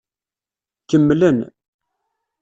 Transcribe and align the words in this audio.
Kemmlen. 0.89 1.39